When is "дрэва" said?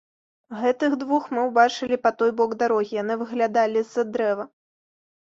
4.15-4.45